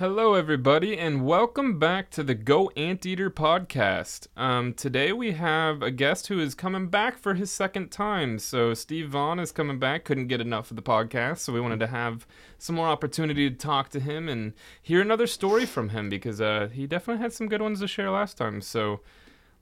[0.00, 4.28] Hello, everybody, and welcome back to the Go Anteater podcast.
[4.34, 8.38] Um, today we have a guest who is coming back for his second time.
[8.38, 11.80] So, Steve Vaughn is coming back, couldn't get enough of the podcast, so we wanted
[11.80, 12.26] to have
[12.56, 16.70] some more opportunity to talk to him and hear another story from him because uh,
[16.72, 18.62] he definitely had some good ones to share last time.
[18.62, 19.00] So,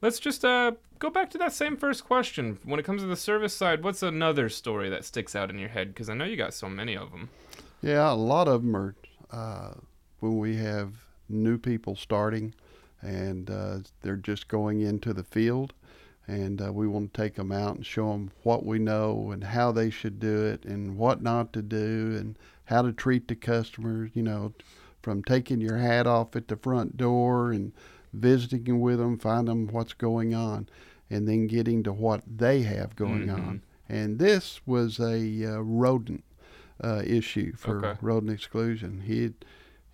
[0.03, 0.71] let's just uh,
[1.01, 2.61] go back to that same first question.
[2.63, 5.71] When it comes to the service side, what's another story that sticks out in your
[5.71, 5.89] head?
[5.89, 7.29] Because I know you got so many of them.
[7.83, 8.95] Yeah, a lot of them are
[9.33, 9.75] uh,
[10.21, 10.95] when we have
[11.29, 12.55] new people starting
[13.03, 15.73] and uh, they're just going into the field.
[16.27, 19.43] And uh, we want to take them out and show them what we know and
[19.43, 23.35] how they should do it and what not to do and how to treat the
[23.35, 24.53] customers, you know,
[25.01, 27.73] from taking your hat off at the front door and
[28.13, 30.69] visiting with them, find them what's going on,
[31.09, 33.35] and then getting to what they have going Mhm.
[33.35, 33.63] on.
[33.89, 36.25] And this was a uh, rodent
[36.85, 37.99] uh, issue for Okay.
[38.03, 39.01] rodent exclusion.
[39.01, 39.33] He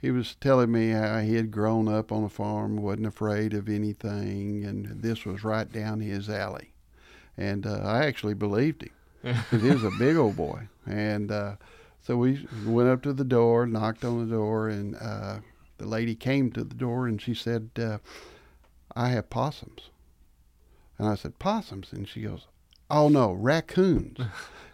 [0.04, 3.70] he was telling me how he had grown up on a farm, wasn't afraid of
[3.70, 6.74] anything, and this was right down his alley.
[7.38, 10.68] And uh, I actually believed him because he was a big old boy.
[10.84, 11.56] And uh,
[12.02, 15.38] so we went up to the door, knocked on the door, and uh,
[15.78, 17.96] the lady came to the door and she said, uh,
[18.94, 19.88] I have possums.
[20.98, 21.94] And I said, Possums?
[21.94, 22.46] And she goes,
[22.90, 24.18] Oh no, raccoons.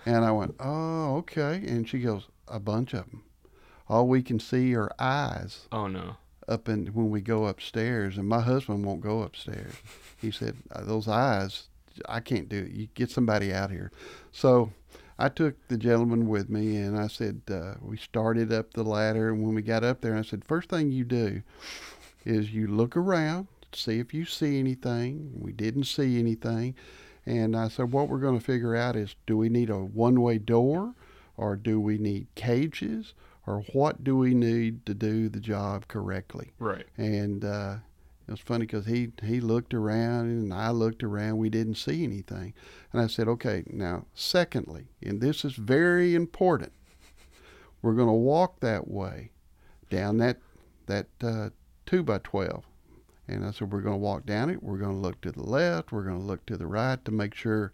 [0.05, 1.62] and I went, Oh, okay.
[1.69, 3.23] And she goes, A bunch of them.
[3.91, 6.16] All we can see are eyes Oh, no.
[6.46, 9.74] up and when we go upstairs, and my husband won't go upstairs.
[10.20, 11.69] He said, "Uh, "Those eyes,
[12.08, 12.70] I can't do it.
[12.70, 13.91] You get somebody out here."
[14.30, 14.70] So
[15.18, 19.30] I took the gentleman with me, and I said, uh, "We started up the ladder,
[19.30, 21.42] and when we got up there, I said, first thing you do
[22.24, 26.74] is you look around, see if you see anything." We didn't see anything,
[27.27, 30.38] and I said, "What we're going to figure out is, do we need a one-way
[30.38, 30.94] door,
[31.36, 33.14] or do we need cages?"
[33.51, 36.53] Or what do we need to do the job correctly?
[36.59, 36.87] Right.
[36.97, 37.77] and uh,
[38.29, 41.39] it was funny because he he looked around and I looked around.
[41.39, 42.55] We didn't see anything,
[42.92, 46.73] and I said, "Okay, now, secondly, and this is very important.
[47.83, 49.33] We're going to walk that way,
[49.89, 50.39] down that
[50.86, 51.51] that uh,
[51.86, 52.64] two by twelve."
[53.27, 54.63] And I said, "We're going to walk down it.
[54.63, 55.91] We're going to look to the left.
[55.91, 57.73] We're going to look to the right to make sure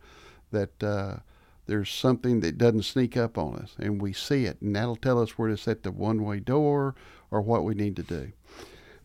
[0.53, 1.17] that." Uh,
[1.66, 5.21] there's something that doesn't sneak up on us and we see it and that'll tell
[5.21, 6.94] us where to set the one-way door
[7.31, 8.32] or what we need to do.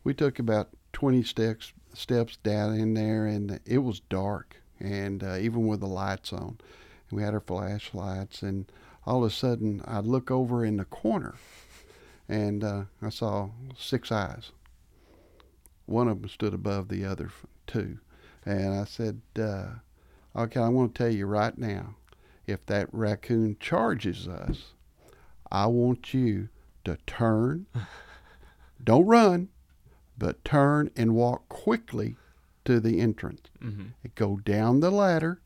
[0.03, 5.37] We took about 20 steps steps down in there and it was dark and uh,
[5.37, 6.57] even with the lights on.
[7.09, 8.71] And we had our flashlights and
[9.05, 11.35] all of a sudden i look over in the corner
[12.29, 14.51] and uh, i saw six eyes.
[15.87, 17.31] One of them stood above the other
[17.65, 17.97] two
[18.45, 19.67] and i said uh,
[20.35, 21.95] okay i want to tell you right now
[22.51, 24.73] if that raccoon charges us
[25.51, 26.49] i want you
[26.83, 27.65] to turn
[28.83, 29.49] don't run
[30.17, 32.15] but turn and walk quickly
[32.63, 33.41] to the entrance.
[33.59, 33.85] Mm-hmm.
[34.13, 35.41] Go down the ladder,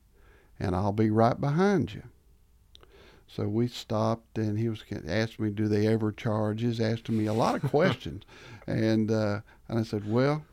[0.60, 2.04] and I'll be right behind you.
[3.26, 7.26] So we stopped, and he was asked me, "Do they ever charge?" He's asking me
[7.26, 8.24] a lot of questions,
[8.68, 9.40] and uh,
[9.70, 10.44] and I said, "Well,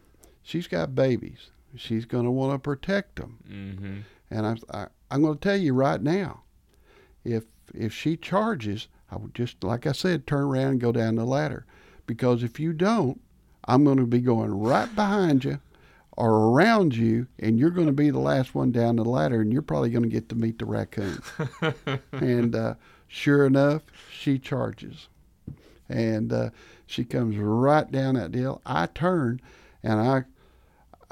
[0.45, 1.51] she's got babies.
[1.75, 3.99] She's going to want to protect them, Mm-hmm.
[4.31, 6.42] and I'm I, I'm going to tell you right now,
[7.25, 7.45] if
[7.75, 11.25] if she charges, I would just like I said, turn around and go down the
[11.25, 11.65] ladder,
[12.07, 13.21] because if you don't,
[13.65, 15.61] I'm going to be going right behind you
[16.17, 19.53] or around you, and you're going to be the last one down the ladder, and
[19.53, 21.23] you're probably going to get to meet the raccoon.
[22.13, 22.75] and uh,
[23.09, 25.09] sure enough, she charges,
[25.89, 26.51] and uh,
[26.87, 28.61] she comes right down that deal.
[28.67, 29.41] I turn,
[29.83, 30.25] and I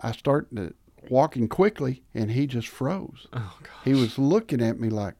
[0.03, 0.75] I start to,
[1.09, 3.27] walking quickly, and he just froze.
[3.32, 3.72] Oh, God.
[3.84, 5.15] He was looking at me like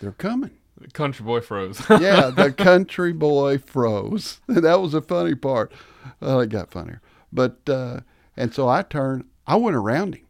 [0.00, 0.50] they're coming.
[0.80, 1.82] The country boy froze.
[1.90, 4.40] Yeah, the country boy froze.
[4.48, 5.72] that was a funny part.
[6.20, 7.02] Well, it got funnier.
[7.32, 8.00] But uh,
[8.36, 9.24] and so I turned.
[9.46, 10.26] I went around him.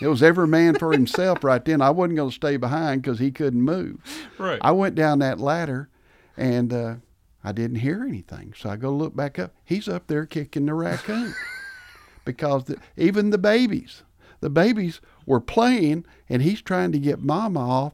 [0.00, 1.80] It was every man for himself right then.
[1.80, 3.98] I wasn't going to stay behind because he couldn't move.
[4.38, 4.58] right.
[4.62, 5.88] I went down that ladder,
[6.36, 6.94] and uh,
[7.42, 8.54] I didn't hear anything.
[8.56, 9.52] So I go look back up.
[9.64, 11.34] He's up there kicking the raccoon
[12.24, 14.02] because the, even the babies,
[14.40, 17.92] the babies were playing, and he's trying to get Mama off,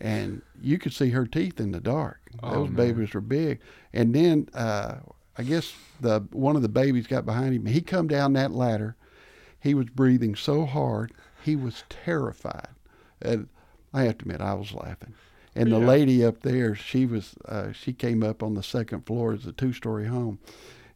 [0.00, 2.20] and you could see her teeth in the dark.
[2.42, 2.76] Oh, Those man.
[2.94, 3.60] babies were big.
[3.92, 4.96] And then uh,
[5.36, 7.66] I guess the one of the babies got behind him.
[7.66, 8.96] He come down that ladder.
[9.60, 11.12] He was breathing so hard,
[11.44, 12.68] he was terrified.
[13.20, 13.48] And
[13.92, 15.14] I have to admit, I was laughing.
[15.54, 15.86] And the Yeah.
[15.86, 19.34] lady up there, she was, uh, she came up on the second floor.
[19.34, 20.38] It's a two-story home,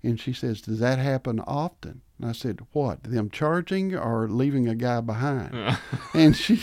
[0.02, 3.02] and she says, "Does that happen often?" And I said, "What?
[3.02, 5.76] Them charging or leaving a guy behind?"
[6.14, 6.60] and she,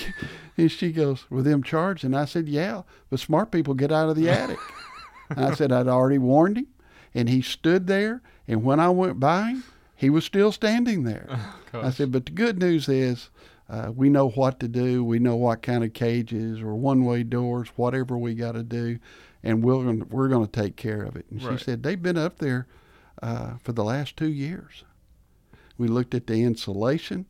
[0.58, 4.10] and she goes, "With them charging?" And I said, "Yeah, but smart people get out
[4.10, 4.60] of the attic."
[5.36, 6.68] I said, "I'd already warned him."
[7.14, 8.22] and he stood there.
[8.48, 9.64] And when I went by him,
[9.98, 11.28] he was still standing there.
[11.74, 13.30] Oh, I said, but the good news is
[13.70, 15.04] uh, we know what to do.
[15.06, 19.00] We know what kind of cages or one-way doors, whatever we got to do,
[19.42, 21.26] and we're gonna, we're going to take care of it.
[21.32, 21.58] And Right.
[21.58, 22.68] she said they've been up there
[23.22, 24.84] uh, for the last two years.
[25.82, 27.26] We looked at the insulation.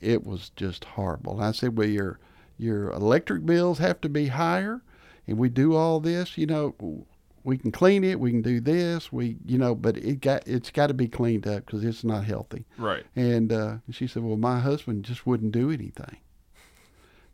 [0.00, 1.40] It was just horrible.
[1.40, 2.18] I said, well, your
[2.58, 4.82] your electric bills have to be higher,
[5.26, 6.36] and we do all this.
[6.36, 7.06] You know,
[7.44, 8.20] we can clean it.
[8.20, 9.10] We can do this.
[9.10, 12.24] We, you know, but it got it's got to be cleaned up because it's not
[12.24, 12.66] healthy.
[12.76, 13.04] right.
[13.16, 16.18] And uh, she said, Well, my husband just wouldn't do anything.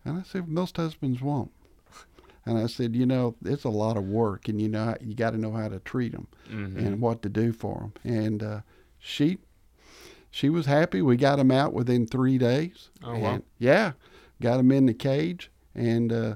[0.04, 1.50] And I said, Most husbands won't.
[2.46, 5.30] And I said, You know, it's a lot of work, and you know, you got
[5.30, 7.92] to know how to treat them hmm and what to do for them.
[8.04, 8.60] And uh,
[9.00, 9.38] she,
[10.30, 11.02] she was happy.
[11.02, 12.90] We got him out within three days.
[13.02, 13.34] Oh, wow.
[13.34, 13.92] And, yeah,
[14.40, 15.50] got him in the cage.
[15.74, 16.34] And uh,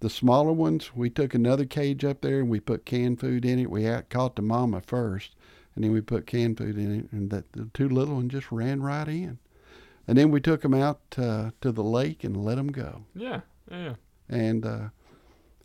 [0.00, 3.58] the smaller ones, we took another cage up there and we put canned food in
[3.58, 3.70] it.
[3.70, 5.34] We had, caught the mama first,
[5.74, 8.50] and then we put canned food in it, and that the two little ones just
[8.52, 9.38] ran right in.
[10.06, 13.04] And then we took them out uh, to the lake and let them go.
[13.14, 13.40] Yeah.
[13.70, 13.94] Yeah.
[14.28, 14.88] And uh,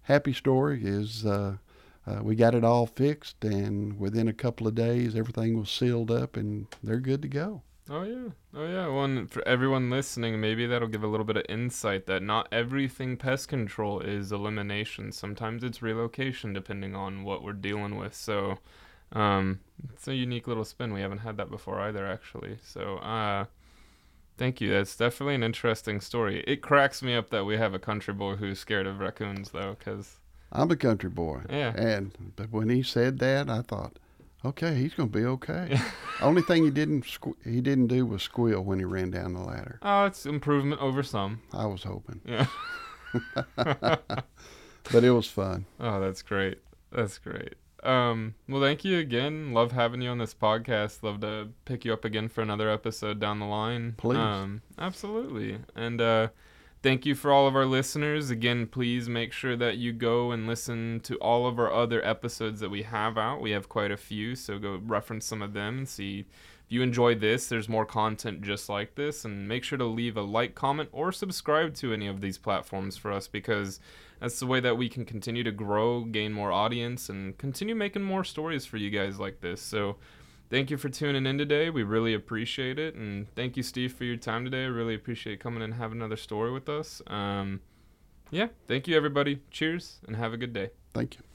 [0.04, 1.58] happy story is uh,
[2.08, 6.10] uh, we got it all fixed, and within a couple of days, everything was sealed
[6.10, 7.62] up, and they're good to go.
[7.92, 9.04] Oh yeah, oh yeah.
[9.04, 13.18] And for everyone listening, maybe that'll give a little bit of insight that not everything
[13.18, 15.12] pest control is elimination.
[15.12, 18.14] Sometimes it's relocation, depending on what we're dealing with.
[18.14, 18.60] So,
[19.12, 20.94] um, it's a unique little spin.
[20.94, 22.60] We haven't had that before either, actually.
[22.62, 23.46] So, uh,
[24.38, 24.70] thank you.
[24.72, 26.44] That's definitely an interesting story.
[26.46, 29.76] It cracks me up that we have a country boy who's scared of raccoons, though,
[29.80, 30.20] because
[30.52, 33.98] I'm a country boy, yeah, and but when he said that, I thought,
[34.46, 35.80] okay, he's gonna be okay.
[36.22, 39.42] Only thing he didn't squ- he didn't do was squeal when he ran down the
[39.42, 39.80] ladder.
[39.82, 41.42] oh, it's improvement over some.
[41.54, 42.48] I was hoping, Yeah.
[43.56, 45.66] but it was fun.
[45.80, 46.60] Oh, that's great.
[46.92, 47.56] That's great.
[47.84, 49.54] Um, well, thank you again.
[49.54, 51.02] Love having you on this podcast.
[51.04, 53.94] Love to pick you up again for another episode down the line.
[53.98, 54.18] Please.
[54.18, 55.60] Um, absolutely.
[55.76, 56.28] And uh,
[56.82, 58.30] thank you for all of our listeners.
[58.30, 62.60] Again, please make sure that you go and listen to all of our other episodes
[62.60, 63.42] that we have out.
[63.42, 66.26] We have quite a few, so go reference some of them and see.
[66.66, 70.18] If you enjoy this, there's more content just like this, and make sure to leave
[70.18, 73.80] a like, comment, or subscribe to any of these platforms for us because
[74.20, 78.04] that's the way that we can continue to grow, gain more audience, and continue making
[78.04, 79.62] more stories for you guys like this.
[79.62, 79.96] So,
[80.50, 81.70] thank you for tuning in today.
[81.70, 84.64] We really appreciate it, and thank you, Steve, for your time today.
[84.64, 87.02] I really appreciate coming and having another story with us.
[87.08, 87.62] Um,
[88.32, 89.42] yeah, thank you, everybody.
[89.52, 90.72] Cheers, and have a good day.
[90.94, 91.29] Thank you.